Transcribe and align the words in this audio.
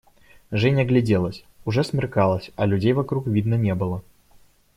Женя 0.49 0.81
огляделась: 0.81 1.45
уже 1.63 1.83
смеркалось, 1.83 2.49
а 2.55 2.65
людей 2.65 2.93
вокруг 2.93 3.27
видно 3.27 3.53
не 3.53 3.75
было. 3.75 4.01